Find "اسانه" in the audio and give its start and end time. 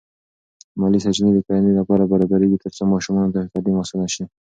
3.83-4.07